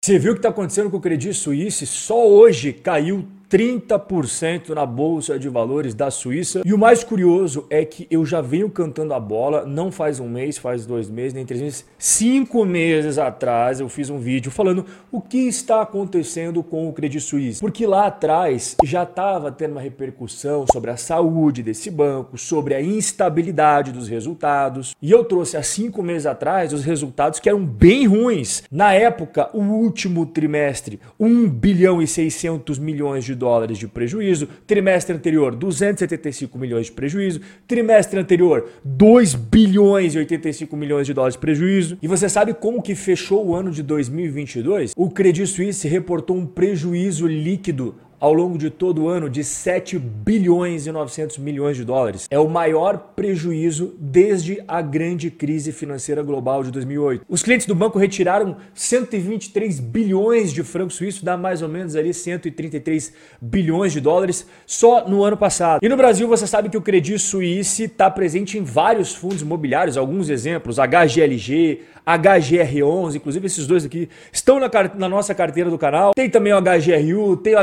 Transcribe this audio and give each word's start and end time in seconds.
Você 0.00 0.18
viu 0.18 0.32
o 0.32 0.34
que 0.34 0.38
está 0.38 0.48
acontecendo 0.48 0.90
com 0.90 0.96
o 0.96 1.00
Credit 1.00 1.34
Suisse? 1.34 1.86
Só 1.86 2.26
hoje 2.26 2.72
caiu 2.72 3.26
30% 3.50 4.70
na 4.70 4.84
bolsa 4.84 5.38
de 5.38 5.48
valores 5.48 5.94
da 5.94 6.10
Suíça. 6.10 6.62
E 6.64 6.74
o 6.74 6.78
mais 6.78 7.02
curioso 7.02 7.66
é 7.70 7.84
que 7.84 8.06
eu 8.10 8.24
já 8.24 8.40
venho 8.40 8.68
cantando 8.68 9.14
a 9.14 9.20
bola, 9.20 9.64
não 9.64 9.90
faz 9.90 10.20
um 10.20 10.28
mês, 10.28 10.58
faz 10.58 10.84
dois 10.84 11.08
meses, 11.08 11.32
nem 11.32 11.46
três 11.46 11.62
meses, 11.62 11.84
cinco 11.98 12.64
meses 12.64 13.18
atrás 13.18 13.80
eu 13.80 13.88
fiz 13.88 14.10
um 14.10 14.18
vídeo 14.18 14.50
falando 14.50 14.84
o 15.10 15.20
que 15.20 15.38
está 15.38 15.82
acontecendo 15.82 16.62
com 16.62 16.88
o 16.88 16.92
Credit 16.92 17.20
Suisse. 17.20 17.60
Porque 17.60 17.86
lá 17.86 18.06
atrás 18.06 18.76
já 18.84 19.02
estava 19.02 19.50
tendo 19.50 19.72
uma 19.72 19.80
repercussão 19.80 20.66
sobre 20.70 20.90
a 20.90 20.96
saúde 20.96 21.62
desse 21.62 21.90
banco, 21.90 22.36
sobre 22.36 22.74
a 22.74 22.82
instabilidade 22.82 23.92
dos 23.92 24.08
resultados. 24.08 24.94
E 25.00 25.10
eu 25.10 25.24
trouxe 25.24 25.56
há 25.56 25.62
cinco 25.62 26.02
meses 26.02 26.26
atrás 26.26 26.72
os 26.72 26.84
resultados 26.84 27.40
que 27.40 27.48
eram 27.48 27.64
bem 27.64 28.06
ruins. 28.06 28.62
Na 28.70 28.92
época, 28.92 29.48
o 29.54 29.62
último 29.62 30.26
trimestre, 30.26 31.00
1 31.18 31.48
bilhão 31.48 32.02
e 32.02 32.06
600 32.06 32.78
milhões 32.78 33.24
de 33.24 33.34
dólares 33.38 33.78
de 33.78 33.88
prejuízo, 33.88 34.48
trimestre 34.66 35.16
anterior 35.16 35.54
275 35.54 36.58
milhões 36.58 36.86
de 36.86 36.92
prejuízo, 36.92 37.40
trimestre 37.66 38.20
anterior 38.20 38.68
2 38.84 39.34
bilhões 39.34 40.14
e 40.14 40.18
85 40.18 40.76
milhões 40.76 41.06
de 41.06 41.14
dólares 41.14 41.34
de 41.34 41.40
prejuízo. 41.40 41.96
E 42.02 42.06
você 42.06 42.28
sabe 42.28 42.52
como 42.52 42.82
que 42.82 42.94
fechou 42.94 43.46
o 43.46 43.54
ano 43.54 43.70
de 43.70 43.82
2022? 43.82 44.92
O 44.96 45.08
Credit 45.08 45.46
Suisse 45.46 45.88
reportou 45.88 46.36
um 46.36 46.44
prejuízo 46.44 47.26
líquido 47.26 47.94
ao 48.20 48.32
longo 48.32 48.58
de 48.58 48.70
todo 48.70 49.02
o 49.02 49.08
ano 49.08 49.28
de 49.30 49.44
7 49.44 49.98
bilhões 49.98 50.86
e 50.86 50.92
900 50.92 51.38
milhões 51.38 51.76
de 51.76 51.84
dólares. 51.84 52.26
É 52.30 52.38
o 52.38 52.48
maior 52.48 53.12
prejuízo 53.14 53.94
desde 53.98 54.62
a 54.66 54.80
grande 54.80 55.30
crise 55.30 55.72
financeira 55.72 56.22
global 56.22 56.62
de 56.62 56.70
2008. 56.70 57.24
Os 57.28 57.42
clientes 57.42 57.66
do 57.66 57.74
banco 57.74 57.98
retiraram 57.98 58.56
123 58.74 59.80
bilhões 59.80 60.52
de 60.52 60.62
francos 60.62 60.96
suíços, 60.96 61.22
dá 61.22 61.36
mais 61.36 61.62
ou 61.62 61.68
menos 61.68 61.96
ali 61.96 62.12
133 62.12 63.12
bilhões 63.40 63.92
de 63.92 64.00
dólares 64.00 64.46
só 64.66 65.08
no 65.08 65.22
ano 65.22 65.36
passado. 65.36 65.80
E 65.82 65.88
no 65.88 65.96
Brasil 65.96 66.26
você 66.28 66.46
sabe 66.46 66.68
que 66.68 66.76
o 66.76 66.82
Credit 66.82 67.18
Suisse 67.18 67.84
está 67.84 68.10
presente 68.10 68.58
em 68.58 68.62
vários 68.62 69.14
fundos 69.14 69.42
imobiliários, 69.42 69.96
alguns 69.96 70.28
exemplos, 70.28 70.78
HGLG, 70.78 71.82
HGR11, 72.08 73.16
inclusive 73.16 73.46
esses 73.46 73.66
dois 73.66 73.84
aqui 73.84 74.08
estão 74.32 74.58
na, 74.58 74.70
na 74.96 75.08
nossa 75.08 75.34
carteira 75.34 75.68
do 75.68 75.76
canal. 75.76 76.12
Tem 76.14 76.30
também 76.30 76.54
o 76.54 76.60
HGRU, 76.60 77.36
tem 77.36 77.54
o 77.54 77.58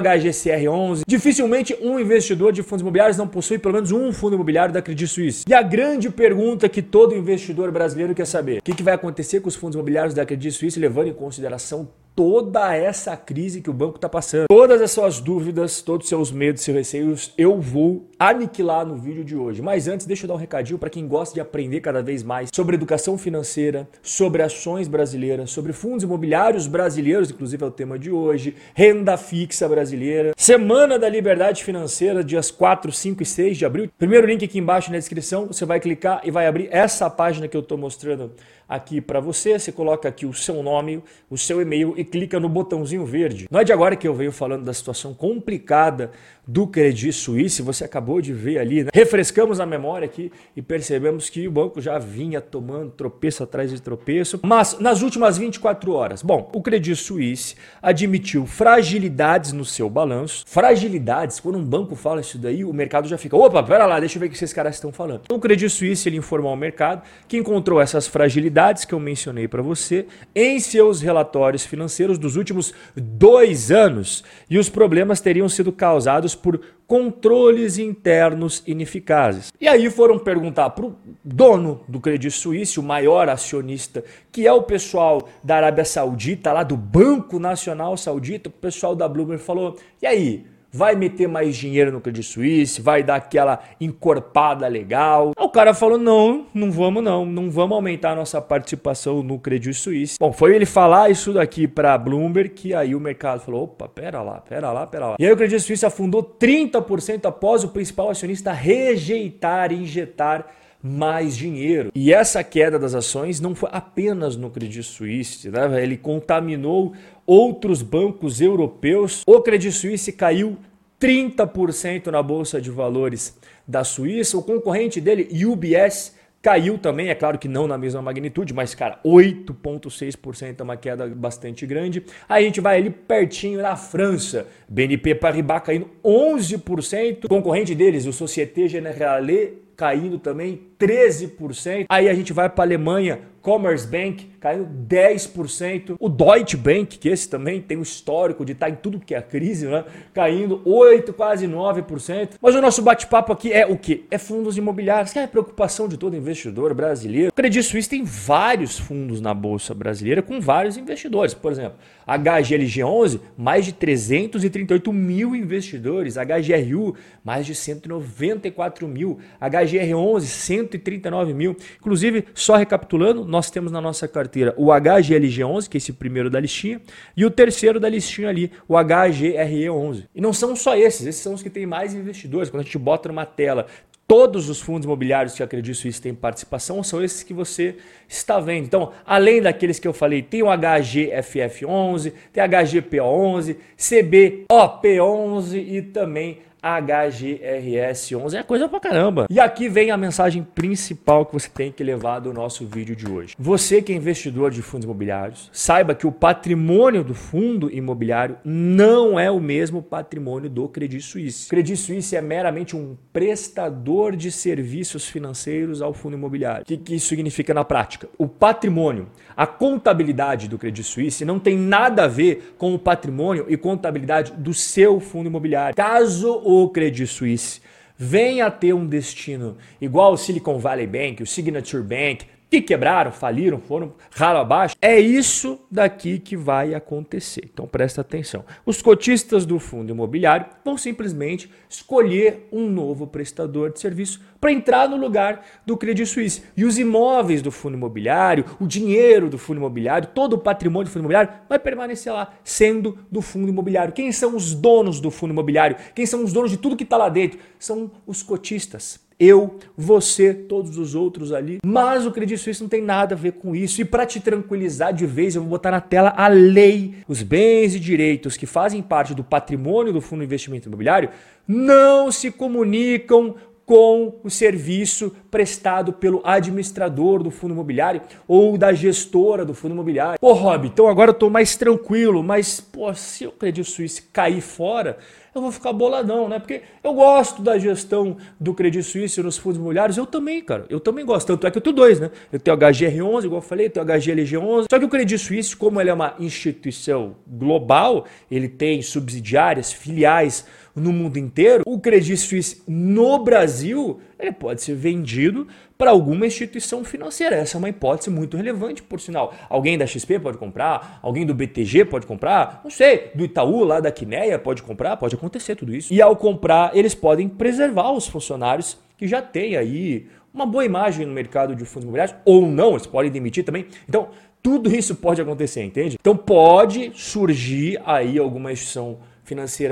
HGCR11. 0.45 1.01
Dificilmente 1.07 1.75
um 1.81 1.99
investidor 1.99 2.51
de 2.51 2.61
fundos 2.61 2.81
imobiliários 2.81 3.17
não 3.17 3.27
possui 3.27 3.57
pelo 3.57 3.73
menos 3.73 3.91
um 3.91 4.11
fundo 4.13 4.35
imobiliário 4.35 4.73
da 4.73 4.81
Credit 4.81 5.07
Suisse. 5.07 5.45
E 5.47 5.53
a 5.53 5.61
grande 5.61 6.09
pergunta 6.09 6.69
que 6.69 6.81
todo 6.81 7.15
investidor 7.15 7.71
brasileiro 7.71 8.13
quer 8.13 8.25
saber: 8.25 8.59
o 8.59 8.61
que, 8.61 8.75
que 8.75 8.83
vai 8.83 8.93
acontecer 8.93 9.39
com 9.39 9.49
os 9.49 9.55
fundos 9.55 9.75
imobiliários 9.75 10.13
da 10.13 10.25
Credit 10.25 10.51
Suisse, 10.51 10.79
levando 10.79 11.07
em 11.07 11.13
consideração 11.13 11.89
toda 12.15 12.73
essa 12.73 13.17
crise 13.17 13.61
que 13.61 13.69
o 13.69 13.73
banco 13.73 13.97
está 13.97 14.07
passando. 14.07 14.45
Todas 14.47 14.81
as 14.81 14.91
suas 14.91 15.19
dúvidas, 15.19 15.81
todos 15.81 16.05
os 16.05 16.09
seus 16.09 16.31
medos, 16.31 16.61
seus 16.61 16.77
receios, 16.77 17.33
eu 17.37 17.59
vou 17.59 18.09
aniquilar 18.19 18.85
no 18.85 18.95
vídeo 18.95 19.23
de 19.23 19.35
hoje. 19.35 19.61
Mas 19.61 19.87
antes, 19.87 20.05
deixa 20.05 20.25
eu 20.25 20.27
dar 20.27 20.35
um 20.35 20.37
recadinho 20.37 20.79
para 20.79 20.89
quem 20.89 21.07
gosta 21.07 21.33
de 21.33 21.41
aprender 21.41 21.81
cada 21.81 22.01
vez 22.01 22.23
mais 22.23 22.49
sobre 22.53 22.75
educação 22.75 23.17
financeira, 23.17 23.87
sobre 24.01 24.41
ações 24.41 24.87
brasileiras, 24.87 25.51
sobre 25.51 25.73
fundos 25.73 26.03
imobiliários 26.03 26.67
brasileiros, 26.67 27.29
inclusive 27.29 27.63
é 27.63 27.67
o 27.67 27.71
tema 27.71 27.99
de 27.99 28.11
hoje, 28.11 28.55
renda 28.73 29.17
fixa 29.17 29.67
brasileira, 29.67 30.33
Semana 30.37 30.97
da 30.97 31.09
Liberdade 31.09 31.63
Financeira, 31.63 32.23
dias 32.23 32.51
4, 32.51 32.91
5 32.91 33.23
e 33.23 33.25
6 33.25 33.57
de 33.57 33.65
abril. 33.65 33.89
Primeiro 33.97 34.27
link 34.27 34.43
aqui 34.45 34.59
embaixo 34.59 34.91
na 34.91 34.97
descrição, 34.97 35.47
você 35.47 35.65
vai 35.65 35.79
clicar 35.79 36.21
e 36.23 36.31
vai 36.31 36.47
abrir 36.47 36.69
essa 36.71 37.09
página 37.09 37.47
que 37.47 37.57
eu 37.57 37.61
estou 37.61 37.77
mostrando 37.77 38.31
aqui 38.67 38.99
para 38.99 39.19
você. 39.19 39.57
Você 39.57 39.71
coloca 39.71 40.07
aqui 40.09 40.25
o 40.25 40.33
seu 40.33 40.61
nome, 40.61 41.03
o 41.29 41.37
seu 41.37 41.61
e-mail 41.61 41.93
e 41.97 42.03
clica 42.03 42.39
no 42.39 42.49
botãozinho 42.49 43.05
verde. 43.05 43.47
Não 43.49 43.59
é 43.59 43.63
de 43.63 43.73
agora 43.73 43.95
que 43.95 44.07
eu 44.07 44.13
venho 44.13 44.31
falando 44.31 44.63
da 44.63 44.73
situação 44.73 45.13
complicada 45.13 46.11
do 46.47 46.67
Credit 46.67 47.11
Suisse, 47.11 47.61
você 47.63 47.83
acabou 47.83 48.04
de 48.21 48.33
ver 48.33 48.59
ali, 48.59 48.83
né? 48.83 48.89
refrescamos 48.93 49.59
a 49.59 49.65
memória 49.65 50.05
aqui 50.05 50.31
e 50.55 50.61
percebemos 50.61 51.29
que 51.29 51.47
o 51.47 51.51
banco 51.51 51.81
já 51.81 51.97
vinha 51.97 52.39
tomando 52.39 52.91
tropeço 52.91 53.43
atrás 53.43 53.71
de 53.71 53.81
tropeço. 53.81 54.39
Mas 54.43 54.79
nas 54.79 55.01
últimas 55.01 55.37
24 55.37 55.91
horas, 55.91 56.21
bom, 56.21 56.49
o 56.53 56.61
Credit 56.61 56.95
Suisse 56.95 57.55
admitiu 57.81 58.45
fragilidades 58.45 59.51
no 59.51 59.65
seu 59.65 59.89
balanço. 59.89 60.43
Fragilidades, 60.47 61.39
quando 61.39 61.57
um 61.57 61.63
banco 61.63 61.95
fala 61.95 62.21
isso 62.21 62.37
daí, 62.37 62.63
o 62.63 62.73
mercado 62.73 63.07
já 63.07 63.17
fica, 63.17 63.35
opa, 63.35 63.61
pera 63.63 63.85
lá, 63.85 63.99
deixa 63.99 64.17
eu 64.17 64.19
ver 64.19 64.27
o 64.27 64.29
que 64.29 64.35
esses 64.35 64.53
caras 64.53 64.75
estão 64.75 64.91
falando. 64.91 65.23
O 65.31 65.39
Credit 65.39 65.69
Suisse 65.69 66.07
ele 66.07 66.17
informou 66.17 66.51
ao 66.51 66.57
mercado 66.57 67.01
que 67.27 67.37
encontrou 67.37 67.81
essas 67.81 68.07
fragilidades 68.07 68.85
que 68.85 68.93
eu 68.93 68.99
mencionei 68.99 69.47
para 69.47 69.61
você 69.61 70.05
em 70.33 70.59
seus 70.59 71.01
relatórios 71.01 71.65
financeiros 71.65 72.17
dos 72.17 72.35
últimos 72.35 72.73
dois 72.95 73.71
anos 73.71 74.23
e 74.49 74.57
os 74.57 74.69
problemas 74.69 75.21
teriam 75.21 75.49
sido 75.49 75.71
causados 75.71 76.35
por 76.35 76.59
controles 76.87 77.77
internos 77.77 78.63
ineficazes. 78.65 79.51
E 79.59 79.67
aí 79.67 79.89
foram 79.89 80.19
perguntar 80.19 80.69
para 80.71 80.85
o 80.85 80.95
dono 81.23 81.81
do 81.87 81.99
Credit 81.99 82.31
Suisse, 82.31 82.79
o 82.79 82.83
maior 82.83 83.27
acionista, 83.29 84.03
que 84.31 84.45
é 84.45 84.53
o 84.53 84.63
pessoal 84.63 85.27
da 85.43 85.55
Arábia 85.57 85.85
Saudita, 85.85 86.51
lá 86.51 86.63
do 86.63 86.77
Banco 86.77 87.39
Nacional 87.39 87.97
Saudita, 87.97 88.49
o 88.49 88.51
pessoal 88.51 88.95
da 88.95 89.07
Bloomberg 89.07 89.41
falou: 89.41 89.77
e 90.01 90.05
aí? 90.05 90.45
Vai 90.75 90.95
meter 90.95 91.27
mais 91.27 91.55
dinheiro 91.55 91.91
no 91.91 92.01
Credit 92.01 92.25
Suisse, 92.25 92.81
vai 92.81 93.01
dar 93.01 93.15
aquela 93.15 93.59
encorpada 93.79 94.67
legal. 94.67 95.31
O 95.39 95.49
cara 95.49 95.73
falou: 95.73 95.97
não, 95.97 96.47
não 96.53 96.69
vamos 96.69 97.03
não, 97.03 97.25
não 97.25 97.49
vamos 97.49 97.75
aumentar 97.75 98.11
a 98.11 98.15
nossa 98.15 98.41
participação 98.41 99.23
no 99.23 99.39
Credit 99.39 99.73
Suisse. 99.73 100.17
Bom, 100.19 100.33
foi 100.33 100.53
ele 100.53 100.65
falar 100.65 101.09
isso 101.09 101.33
daqui 101.33 101.67
para 101.67 101.97
Bloomberg 101.97 102.49
que 102.49 102.73
aí 102.73 102.93
o 102.93 102.99
mercado 102.99 103.39
falou: 103.39 103.63
opa, 103.63 103.87
pera 103.87 104.21
lá, 104.21 104.41
pera 104.41 104.71
lá, 104.71 104.85
pera 104.85 105.07
lá. 105.07 105.15
E 105.17 105.25
aí 105.25 105.31
o 105.31 105.37
Credit 105.37 105.61
Suisse 105.61 105.85
afundou 105.85 106.23
30% 106.23 107.25
após 107.25 107.63
o 107.63 107.69
principal 107.69 108.09
acionista 108.09 108.51
rejeitar 108.51 109.71
e 109.71 109.75
injetar 109.75 110.45
mais 110.81 111.35
dinheiro. 111.35 111.91
E 111.95 112.13
essa 112.13 112.43
queda 112.43 112.77
das 112.77 112.93
ações 112.93 113.39
não 113.39 113.55
foi 113.55 113.69
apenas 113.71 114.35
no 114.35 114.49
Credit 114.49 114.83
Suisse, 114.83 115.49
né? 115.49 115.81
ele 115.81 115.97
contaminou 115.97 116.93
outros 117.25 117.81
bancos 117.81 118.41
europeus. 118.41 119.23
O 119.25 119.41
Credit 119.41 119.71
Suisse 119.71 120.11
caiu 120.11 120.57
30% 120.99 122.07
na 122.07 122.23
bolsa 122.23 122.61
de 122.61 122.69
valores 122.69 123.37
da 123.67 123.83
Suíça. 123.83 124.37
O 124.37 124.43
concorrente 124.43 125.01
dele, 125.01 125.27
UBS, 125.45 126.14
caiu 126.45 126.77
também, 126.77 127.09
é 127.09 127.15
claro 127.15 127.39
que 127.39 127.47
não 127.47 127.65
na 127.65 127.75
mesma 127.75 128.03
magnitude, 128.03 128.53
mas 128.53 128.75
cara, 128.75 128.99
8.6% 129.03 130.59
é 130.59 130.63
uma 130.63 130.77
queda 130.77 131.07
bastante 131.07 131.65
grande. 131.65 132.03
Aí 132.29 132.43
a 132.43 132.47
gente 132.47 132.61
vai 132.61 132.77
ali 132.77 132.91
pertinho 132.91 133.63
na 133.63 133.75
França, 133.75 134.45
BNP 134.69 135.15
Paribas 135.15 135.63
caindo 135.63 135.89
11%, 136.05 137.25
o 137.25 137.27
concorrente 137.27 137.73
deles, 137.73 138.05
o 138.05 138.13
Société 138.13 138.67
Générale 138.67 139.63
caindo 139.75 140.19
também 140.19 140.61
13%. 140.79 141.85
Aí 141.89 142.07
a 142.07 142.13
gente 142.13 142.31
vai 142.31 142.47
para 142.47 142.63
a 142.63 142.67
Alemanha, 142.67 143.21
Commerce 143.45 143.85
Bank 143.85 144.27
caindo 144.39 144.67
10%. 144.87 145.95
O 145.99 146.09
Deutsche 146.09 146.57
Bank, 146.57 146.97
que 146.97 147.09
esse 147.09 147.29
também 147.29 147.61
tem 147.61 147.77
um 147.77 147.83
histórico 147.83 148.43
de 148.43 148.53
estar 148.53 148.65
tá 148.65 148.71
em 148.71 148.75
tudo 148.75 148.99
que 148.99 149.13
é 149.13 149.17
a 149.19 149.21
crise, 149.21 149.67
né? 149.67 149.85
Caindo 150.13 150.61
8, 150.65 151.13
quase 151.13 151.47
9%. 151.47 152.31
Mas 152.41 152.55
o 152.55 152.61
nosso 152.61 152.81
bate-papo 152.81 153.31
aqui 153.31 153.53
é 153.53 153.67
o 153.67 153.77
que? 153.77 154.05
É 154.09 154.17
fundos 154.17 154.57
imobiliários, 154.57 155.13
que 155.13 155.19
é 155.19 155.23
a 155.23 155.27
preocupação 155.27 155.87
de 155.87 155.95
todo 155.95 156.15
investidor 156.15 156.73
brasileiro. 156.73 157.29
O 157.29 157.33
Credit 157.33 157.63
Suisse 157.63 157.87
tem 157.87 158.03
vários 158.03 158.79
fundos 158.79 159.21
na 159.21 159.33
bolsa 159.33 159.75
brasileira 159.75 160.23
com 160.23 160.41
vários 160.41 160.75
investidores. 160.75 161.35
Por 161.35 161.51
exemplo, 161.51 161.77
HGLG11, 162.07 163.19
mais 163.37 163.65
de 163.65 163.73
338 163.73 164.91
mil 164.91 165.35
investidores. 165.35 166.15
HGRU, 166.17 166.95
mais 167.23 167.45
de 167.45 167.53
194 167.53 168.87
mil. 168.87 169.19
HGR11, 169.39 170.21
139 170.21 171.33
mil. 171.33 171.55
Inclusive, 171.79 172.25
só 172.33 172.55
recapitulando, 172.55 173.34
nós 173.35 173.51
temos 173.51 173.69
na 173.69 173.81
nossa 173.81 174.07
carteira 174.07 174.53
o 174.55 174.67
HGLG11, 174.67 175.67
que 175.67 175.75
é 175.75 175.79
esse 175.79 175.91
primeiro 175.91 176.29
da 176.29 176.39
listinha, 176.39 176.81
e 177.17 177.25
o 177.25 177.29
terceiro 177.29 177.81
da 177.81 177.89
listinha 177.89 178.29
ali, 178.29 178.49
o 178.65 178.75
HGRE11. 178.75 180.05
E 180.15 180.21
não 180.21 180.31
são 180.31 180.55
só 180.55 180.73
esses, 180.77 181.05
esses 181.05 181.21
são 181.21 181.33
os 181.33 181.43
que 181.43 181.49
têm 181.49 181.65
mais 181.65 181.93
investidores. 181.93 182.49
Quando 182.49 182.61
a 182.61 182.63
gente 182.63 182.77
bota 182.77 183.09
numa 183.09 183.25
tela 183.25 183.65
todos 184.07 184.49
os 184.49 184.61
fundos 184.61 184.85
imobiliários 184.85 185.35
que 185.35 185.43
acredito 185.43 185.85
isso 185.85 186.01
têm 186.01 186.13
participação 186.13 186.81
são 186.81 187.03
esses 187.03 187.23
que 187.23 187.33
você 187.33 187.75
está 188.07 188.39
vendo. 188.39 188.65
Então, 188.65 188.93
além 189.05 189.41
daqueles 189.41 189.79
que 189.79 189.87
eu 189.87 189.93
falei, 189.93 190.21
tem 190.21 190.41
o 190.41 190.45
HGFF11, 190.45 192.13
tem 192.31 192.43
HGPO11, 192.43 193.57
CBOP11 193.77 195.55
e 195.55 195.81
também 195.81 196.39
HGRS11. 196.65 198.33
É 198.33 198.43
coisa 198.43 198.67
pra 198.67 198.79
caramba. 198.79 199.27
E 199.29 199.39
aqui 199.39 199.69
vem 199.69 199.91
a 199.91 199.97
mensagem 199.97 200.41
principal 200.43 201.25
que 201.25 201.33
você 201.33 201.47
tem 201.47 201.71
que 201.71 201.83
levar 201.83 202.19
do 202.19 202.33
nosso 202.33 202.65
vídeo 202.65 202.95
de 202.95 203.07
hoje. 203.07 203.35
Você 203.37 203.83
que 203.83 203.93
é 203.93 203.95
investidor 203.95 204.49
de 204.49 204.63
fundos 204.63 204.85
imobiliários, 204.85 205.49
saiba 205.53 205.93
que 205.93 206.07
o 206.07 206.11
patrimônio 206.11 207.03
do 207.03 207.13
fundo 207.13 207.71
imobiliário 207.71 208.37
não 208.43 209.19
é 209.19 209.29
o 209.29 209.39
mesmo 209.39 209.81
patrimônio 209.83 210.49
do 210.49 210.67
Credit 210.67 211.03
Suisse. 211.03 211.45
O 211.45 211.49
Credit 211.49 211.77
Suisse 211.77 212.15
é 212.15 212.21
meramente 212.21 212.75
um 212.75 212.97
prestador 213.13 214.15
de 214.15 214.31
serviços 214.31 215.07
financeiros 215.07 215.83
ao 215.83 215.93
fundo 215.93 216.15
imobiliário. 216.15 216.63
O 216.63 216.65
que, 216.65 216.77
que 216.77 216.95
isso 216.95 217.07
significa 217.07 217.53
na 217.53 217.63
prática? 217.63 218.09
O 218.17 218.27
patrimônio, 218.27 219.07
a 219.37 219.45
contabilidade 219.45 220.47
do 220.47 220.57
Credit 220.57 220.83
Suisse 220.83 221.23
não 221.23 221.37
tem 221.37 221.57
nada 221.57 222.05
a 222.05 222.07
ver 222.07 222.55
com 222.57 222.73
o 222.73 222.79
patrimônio 222.79 223.45
e 223.47 223.55
contabilidade 223.55 224.31
do 224.31 224.53
seu 224.53 224.99
fundo 224.99 225.27
imobiliário. 225.27 225.75
Caso 225.75 226.41
o 226.43 226.54
Credit 226.69 227.07
Suisse. 227.07 227.61
Venha 227.97 228.47
a 228.47 228.51
ter 228.51 228.73
um 228.73 228.85
destino 228.85 229.57
igual 229.79 230.13
o 230.13 230.17
Silicon 230.17 230.59
Valley 230.59 230.87
Bank, 230.87 231.23
o 231.23 231.27
Signature 231.27 231.83
Bank, 231.83 232.25
que 232.49 232.61
quebraram, 232.61 233.11
faliram, 233.11 233.59
foram 233.59 233.93
ralo 234.11 234.39
abaixo. 234.39 234.75
É 234.81 234.99
isso 234.99 235.59
daqui 235.69 236.19
que 236.19 236.37
vai 236.37 236.73
acontecer. 236.73 237.49
Então 237.51 237.67
presta 237.67 238.01
atenção. 238.01 238.45
Os 238.65 238.81
cotistas 238.81 239.45
do 239.45 239.59
fundo 239.59 239.91
imobiliário 239.91 240.45
vão 240.63 240.77
simplesmente 240.77 241.51
escolher 241.69 242.47
um 242.51 242.69
novo 242.69 243.07
prestador 243.07 243.71
de 243.71 243.79
serviço 243.79 244.21
para 244.39 244.51
entrar 244.51 244.87
no 244.87 244.95
lugar 244.95 245.43
do 245.65 245.75
Credit 245.75 246.05
Suisse. 246.05 246.43
E 246.55 246.65
os 246.65 246.77
imóveis 246.77 247.41
do 247.41 247.51
fundo 247.51 247.75
imobiliário, 247.75 248.45
o 248.59 248.67
dinheiro 248.67 249.29
do 249.29 249.37
fundo 249.37 249.57
imobiliário, 249.57 250.09
todo 250.13 250.33
o 250.33 250.37
patrimônio 250.37 250.85
do 250.85 250.91
fundo 250.91 251.01
imobiliário 251.01 251.33
vai 251.49 251.59
permanecer 251.59 252.13
lá, 252.13 252.33
sendo 252.43 252.99
do 253.11 253.21
fundo 253.21 253.49
imobiliário. 253.49 253.93
Quem 253.93 254.11
são 254.11 254.35
os 254.35 254.53
donos 254.53 254.99
do 254.99 255.09
fundo 255.09 255.31
imobiliário? 255.31 255.77
Quem 255.93 256.05
são 256.05 256.23
os 256.23 256.31
donos 256.31 256.51
de 256.51 256.57
tudo 256.57 256.75
que 256.75 256.83
está 256.83 256.97
lá 256.97 257.09
dentro? 257.09 257.39
São 257.57 257.91
os 258.05 258.21
cotistas 258.21 259.04
eu, 259.19 259.59
você, 259.77 260.33
todos 260.33 260.77
os 260.77 260.93
outros 260.93 261.31
ali. 261.31 261.59
Mas 261.65 262.05
o 262.05 262.11
Credit 262.11 262.37
Suisse 262.37 262.61
não 262.61 262.69
tem 262.69 262.81
nada 262.81 263.15
a 263.15 263.17
ver 263.17 263.33
com 263.33 263.55
isso. 263.55 263.81
E 263.81 263.85
para 263.85 264.05
te 264.05 264.19
tranquilizar 264.19 264.93
de 264.93 265.05
vez, 265.05 265.35
eu 265.35 265.41
vou 265.41 265.51
botar 265.51 265.71
na 265.71 265.81
tela 265.81 266.13
a 266.15 266.27
lei. 266.27 266.95
Os 267.07 267.21
bens 267.23 267.75
e 267.75 267.79
direitos 267.79 268.35
que 268.35 268.45
fazem 268.45 268.81
parte 268.81 269.13
do 269.13 269.23
patrimônio 269.23 269.93
do 269.93 270.01
fundo 270.01 270.19
de 270.19 270.25
investimento 270.25 270.67
imobiliário 270.67 271.09
não 271.47 272.11
se 272.11 272.31
comunicam 272.31 273.35
com 273.65 274.19
o 274.23 274.29
serviço 274.29 275.15
prestado 275.31 275.91
pelo 275.91 276.21
administrador 276.23 277.23
do 277.23 277.31
fundo 277.31 277.53
imobiliário 277.53 278.01
ou 278.27 278.57
da 278.57 278.71
gestora 278.71 279.43
do 279.43 279.53
fundo 279.53 279.73
imobiliário. 279.73 280.19
Pô, 280.19 280.33
Rob, 280.33 280.67
então 280.67 280.87
agora 280.87 281.09
eu 281.09 281.15
tô 281.15 281.29
mais 281.29 281.55
tranquilo, 281.55 282.23
mas 282.23 282.61
pô, 282.61 282.93
se 282.93 283.25
o 283.25 283.31
Credit 283.31 283.69
Suisse 283.69 284.01
cair 284.13 284.41
fora, 284.41 284.97
eu 285.33 285.41
vou 285.41 285.51
ficar 285.51 285.73
boladão, 285.73 286.29
né? 286.29 286.39
Porque 286.39 286.61
eu 286.81 286.93
gosto 286.93 287.41
da 287.41 287.57
gestão 287.57 288.15
do 288.39 288.53
Credit 288.53 288.81
Suisse 288.83 289.21
nos 289.21 289.37
fundos 289.37 289.57
imobiliários, 289.57 289.97
eu 289.97 290.05
também, 290.05 290.41
cara. 290.41 290.65
Eu 290.69 290.79
também 290.79 291.03
gosto. 291.03 291.27
Tanto 291.27 291.45
é 291.45 291.51
que 291.51 291.57
eu 291.57 291.61
tenho 291.61 291.75
dois, 291.75 291.99
né? 291.99 292.09
Eu 292.31 292.39
tenho 292.39 292.55
HGR11, 292.55 293.25
igual 293.25 293.41
eu 293.41 293.41
falei, 293.41 293.65
eu 293.65 293.69
tenho 293.69 293.85
HGLG11. 293.85 294.67
Só 294.69 294.79
que 294.79 294.85
o 294.85 294.89
Credit 294.89 295.17
Suisse, 295.17 295.53
como 295.53 295.81
ele 295.81 295.89
é 295.89 295.93
uma 295.93 296.15
instituição 296.19 297.17
global, 297.27 298.05
ele 298.31 298.47
tem 298.47 298.81
subsidiárias, 298.81 299.73
filiais 299.73 300.45
no 300.75 300.91
mundo 300.91 301.17
inteiro, 301.17 301.63
o 301.65 301.79
Credit 301.79 302.17
Suisse 302.17 302.61
no 302.67 303.23
Brasil 303.23 303.99
ele 304.19 304.31
pode 304.31 304.61
ser 304.61 304.75
vendido 304.75 305.47
para 305.77 305.91
alguma 305.91 306.25
instituição 306.25 306.83
financeira. 306.83 307.35
Essa 307.35 307.57
é 307.57 307.59
uma 307.59 307.69
hipótese 307.69 308.09
muito 308.09 308.37
relevante, 308.37 308.81
por 308.81 308.99
sinal. 308.99 309.33
Alguém 309.49 309.77
da 309.77 309.85
XP 309.85 310.19
pode 310.19 310.37
comprar, 310.37 310.99
alguém 311.01 311.25
do 311.25 311.33
BTG 311.33 311.85
pode 311.85 312.05
comprar, 312.05 312.61
não 312.63 312.71
sei, 312.71 313.11
do 313.13 313.25
Itaú, 313.25 313.63
lá 313.63 313.79
da 313.79 313.91
Quineia 313.91 314.39
pode 314.39 314.63
comprar, 314.63 314.97
pode 314.97 315.15
acontecer 315.15 315.55
tudo 315.55 315.75
isso. 315.75 315.93
E 315.93 316.01
ao 316.01 316.15
comprar, 316.15 316.75
eles 316.75 316.95
podem 316.95 317.27
preservar 317.27 317.91
os 317.91 318.07
funcionários 318.07 318.77
que 318.97 319.07
já 319.07 319.21
têm 319.21 319.57
aí 319.57 320.07
uma 320.33 320.45
boa 320.45 320.65
imagem 320.65 321.05
no 321.05 321.13
mercado 321.13 321.55
de 321.55 321.63
fundos 321.63 321.83
imobiliários, 321.83 322.17
ou 322.25 322.45
não, 322.45 322.71
eles 322.71 322.85
podem 322.85 323.11
demitir 323.11 323.43
também. 323.43 323.65
Então, 323.87 324.09
tudo 324.45 324.73
isso 324.73 324.93
pode 324.95 325.19
acontecer, 325.19 325.63
entende? 325.63 325.97
Então 325.99 326.15
pode 326.15 326.91
surgir 326.93 327.81
aí 327.83 328.19
alguma 328.19 328.51
instituição 328.51 328.99
financeira 328.99 329.14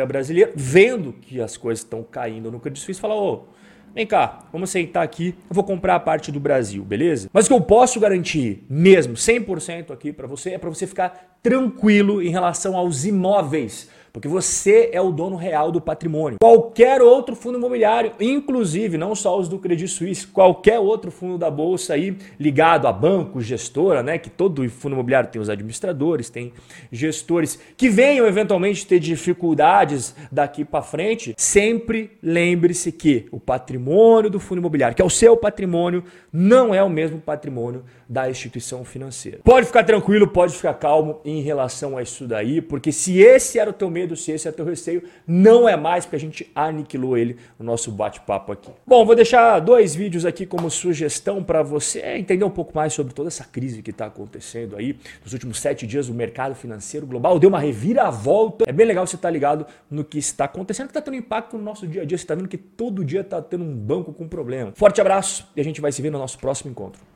brasileira, 0.08 0.52
vendo 0.56 1.14
que 1.14 1.40
as 1.40 1.56
coisas 1.58 1.84
estão 1.84 2.04
caindo 2.04 2.52
no 2.52 2.60
Credit 2.60 2.84
Suisse, 2.84 3.00
falar, 3.00 3.16
ô, 3.16 3.46
vem 3.94 4.08
cá, 4.08 4.48
vamos 4.52 4.70
sentar 4.70 5.04
aqui, 5.04 5.36
eu 5.50 5.54
vou 5.54 5.64
comprar 5.64 5.96
a 5.96 6.00
parte 6.00 6.32
do 6.32 6.40
Brasil, 6.40 6.84
beleza? 6.84 7.30
Mas 7.32 7.46
o 7.46 7.50
que 7.50 7.54
eu 7.54 7.62
posso 7.62 8.00
garantir 8.00 8.66
mesmo, 8.70 9.14
100% 9.14 9.92
aqui 9.92 10.12
para 10.12 10.28
você, 10.28 10.52
é 10.52 10.58
para 10.58 10.70
você 10.70 10.88
ficar 10.88 11.38
tranquilo 11.44 12.22
em 12.22 12.30
relação 12.30 12.76
aos 12.76 13.06
imóveis 13.06 13.90
porque 14.14 14.28
você 14.28 14.92
é 14.94 15.02
o 15.02 15.12
dono 15.12 15.36
real 15.36 15.72
do 15.72 15.82
patrimônio. 15.82 16.38
Qualquer 16.40 17.02
outro 17.02 17.36
fundo 17.36 17.58
imobiliário, 17.58 18.12
inclusive 18.20 18.96
não 18.96 19.16
só 19.16 19.40
os 19.40 19.50
do 19.50 19.58
Credit 19.58 19.88
Suisse, 19.88 20.28
qualquer 20.28 20.78
outro 20.78 21.10
fundo 21.10 21.36
da 21.36 21.50
bolsa 21.50 21.96
aí 21.96 22.16
ligado 22.40 22.88
a 22.88 22.94
banco, 22.94 23.42
gestora, 23.42 24.04
né, 24.04 24.20
que 24.20 24.30
todo 24.30 24.70
fundo 24.70 24.94
imobiliário 24.94 25.32
tem 25.32 25.42
os 25.42 25.50
administradores, 25.50 26.30
tem 26.30 26.54
gestores 26.92 27.60
que 27.76 27.90
venham 27.90 28.28
eventualmente 28.28 28.86
ter 28.86 29.00
dificuldades 29.00 30.16
daqui 30.32 30.64
para 30.64 30.84
frente, 30.84 31.34
sempre 31.36 32.12
lembre-se 32.22 32.92
que 32.92 33.26
o 33.32 33.40
patrimônio 33.40 34.30
do 34.30 34.40
fundo 34.40 34.60
imobiliário, 34.60 34.96
que 34.96 35.02
é 35.02 35.06
o 35.06 35.10
seu 35.10 35.36
patrimônio, 35.36 36.04
não 36.32 36.74
é 36.74 36.84
o 36.84 36.90
mesmo 36.90 37.20
patrimônio 37.20 37.84
da 38.08 38.30
instituição 38.30 38.86
financeira. 38.86 39.40
Pode 39.44 39.66
ficar 39.66 39.84
tranquilo, 39.84 40.28
pode 40.28 40.54
ficar 40.54 40.76
calmo 40.76 41.20
em 41.26 41.42
relação 41.42 41.98
a 41.98 42.04
isso 42.04 42.28
daí, 42.28 42.62
porque 42.62 42.92
se 42.92 43.20
esse 43.20 43.58
era 43.58 43.72
o 43.72 43.74
teu 43.74 43.90
medo 43.90 44.03
medo, 44.04 44.16
se 44.16 44.32
esse 44.32 44.48
é 44.48 44.52
teu 44.52 44.66
receio, 44.66 45.04
não 45.26 45.68
é 45.68 45.76
mais, 45.76 46.06
porque 46.06 46.18
a 46.18 46.20
gente 46.20 46.52
aniquilou 46.54 47.18
ele 47.18 47.38
no 47.58 47.66
nosso 47.66 47.92
bate-papo 47.92 48.52
aqui. 48.52 48.70
Bom, 48.86 49.06
vou 49.06 49.16
deixar 49.16 49.60
dois 49.60 49.96
vídeos 49.96 50.26
aqui 50.26 50.46
como 50.46 50.70
sugestão 50.70 51.44
para 51.44 51.64
você 51.64 52.02
entender 52.18 52.44
um 52.44 52.50
pouco 52.50 52.76
mais 52.76 52.94
sobre 52.94 53.14
toda 53.14 53.30
essa 53.30 53.46
crise 53.46 53.82
que 53.82 53.92
está 53.92 54.06
acontecendo 54.06 54.76
aí. 54.76 54.98
Nos 55.24 55.34
últimos 55.34 55.60
sete 55.60 55.88
dias, 55.88 56.10
o 56.10 56.14
mercado 56.14 56.54
financeiro 56.54 57.08
global 57.08 57.40
deu 57.40 57.50
uma 57.50 57.60
reviravolta. 57.60 58.66
É 58.68 58.72
bem 58.72 58.86
legal 58.86 59.08
você 59.08 59.16
estar 59.16 59.30
tá 59.30 59.32
ligado 59.32 59.66
no 59.90 60.04
que 60.04 60.18
está 60.18 60.46
acontecendo, 60.46 60.88
que 60.88 60.92
está 60.92 61.02
tendo 61.02 61.16
impacto 61.16 61.58
no 61.58 61.64
nosso 61.64 61.88
dia 61.88 62.02
a 62.02 62.06
dia. 62.06 62.18
Você 62.18 62.24
está 62.24 62.36
vendo 62.36 62.50
que 62.50 62.58
todo 62.58 63.04
dia 63.04 63.22
está 63.22 63.42
tendo 63.42 63.64
um 63.64 63.74
banco 63.74 64.14
com 64.14 64.28
problema. 64.28 64.74
Forte 64.76 65.00
abraço 65.00 65.48
e 65.56 65.62
a 65.62 65.64
gente 65.64 65.80
vai 65.80 65.92
se 65.92 66.02
ver 66.02 66.12
no 66.12 66.20
nosso 66.20 66.38
próximo 66.38 66.72
encontro. 66.72 67.13